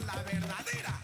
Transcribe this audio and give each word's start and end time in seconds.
la 0.00 0.22
verdadera. 0.22 1.03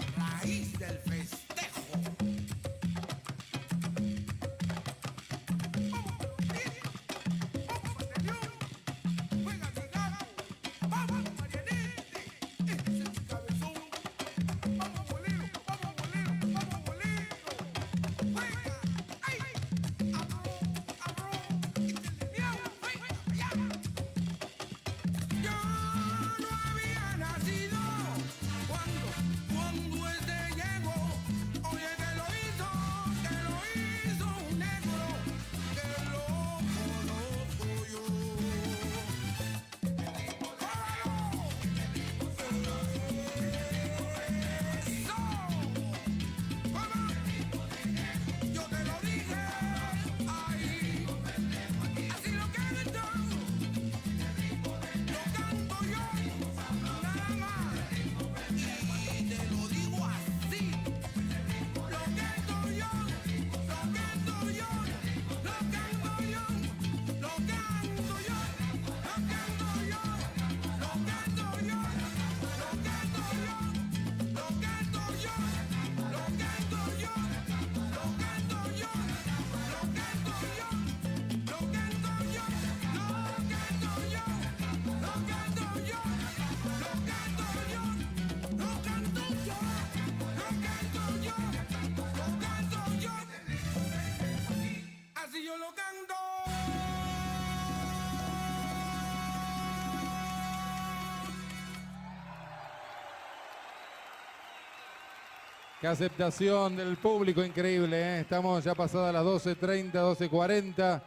Qué 105.81 105.87
aceptación 105.87 106.77
del 106.77 106.99
público 106.99 107.43
increíble. 107.43 107.97
¿eh? 107.99 108.21
Estamos 108.21 108.63
ya 108.63 108.75
pasadas 108.75 109.15
las 109.15 109.25
12.30, 109.25 109.93
12.40. 109.93 111.03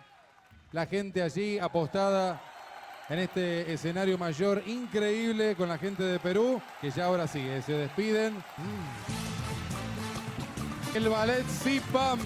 La 0.72 0.88
gente 0.88 1.22
allí 1.22 1.60
apostada 1.60 2.42
en 3.08 3.20
este 3.20 3.72
escenario 3.72 4.18
mayor 4.18 4.64
increíble 4.66 5.56
con 5.56 5.70
la 5.70 5.78
gente 5.78 6.02
de 6.02 6.18
Perú, 6.18 6.60
que 6.82 6.90
ya 6.90 7.06
ahora 7.06 7.28
sí, 7.28 7.38
eh, 7.40 7.62
se 7.64 7.74
despiden. 7.74 8.34
Mm. 8.34 9.34
El 10.96 11.08
ballet 11.08 11.46
Zipam. 11.46 12.20